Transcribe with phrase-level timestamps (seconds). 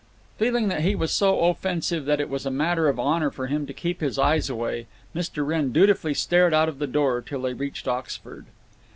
[0.39, 3.67] Feeling that he was so offensive that it was a matter of honor for him
[3.67, 5.45] to keep his eyes away, Mr.
[5.45, 8.47] Wrenn dutifully stared out of the door till they reached Oxford.